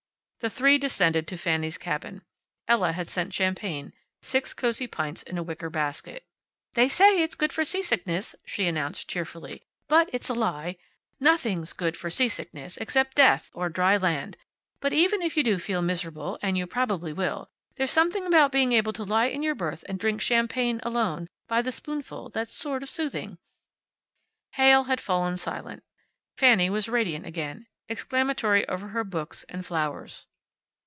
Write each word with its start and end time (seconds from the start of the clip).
The 0.41 0.49
three 0.49 0.79
descended 0.79 1.27
to 1.27 1.37
Fanny's 1.37 1.77
cabin. 1.77 2.23
Ella 2.67 2.93
had 2.93 3.07
sent 3.07 3.31
champagne 3.31 3.93
six 4.23 4.55
cosy 4.55 4.87
pints 4.87 5.21
in 5.21 5.37
a 5.37 5.43
wicker 5.43 5.69
basket. 5.69 6.25
"They 6.73 6.87
say 6.87 7.21
it's 7.21 7.35
good 7.35 7.53
for 7.53 7.63
seasickness," 7.63 8.33
she 8.43 8.65
announced, 8.65 9.07
cheerfully, 9.07 9.61
"but 9.87 10.09
it's 10.11 10.29
a 10.29 10.33
lie. 10.33 10.77
Nothing's 11.19 11.73
good 11.73 11.95
for 11.95 12.09
seasickness, 12.09 12.77
except 12.77 13.13
death, 13.13 13.51
or 13.53 13.69
dry 13.69 13.97
land. 13.97 14.35
But 14.79 14.93
even 14.93 15.21
if 15.21 15.37
you 15.37 15.43
do 15.43 15.59
feel 15.59 15.83
miserable 15.83 16.39
and 16.41 16.57
you 16.57 16.65
probably 16.65 17.13
will 17.13 17.51
there's 17.75 17.91
something 17.91 18.25
about 18.25 18.51
being 18.51 18.71
able 18.71 18.93
to 18.93 19.03
lie 19.03 19.27
in 19.27 19.43
your 19.43 19.53
berth 19.53 19.83
and 19.87 19.99
drink 19.99 20.21
champagne 20.21 20.79
alone, 20.81 21.27
by 21.47 21.61
the 21.61 21.71
spoonful, 21.71 22.29
that's 22.29 22.51
sort 22.55 22.81
of 22.81 22.89
soothing." 22.89 23.37
Heyl 24.53 24.85
had 24.85 24.99
fallen 24.99 25.37
silent. 25.37 25.83
Fanny 26.35 26.67
was 26.67 26.89
radiant 26.89 27.27
again, 27.27 27.57
and 27.57 27.67
exclamatory 27.89 28.67
over 28.67 28.87
her 28.87 29.03
books 29.03 29.45
and 29.47 29.63
flowers. 29.63 30.25